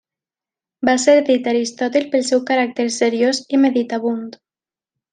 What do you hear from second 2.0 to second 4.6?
pel seu caràcter seriós i meditabund.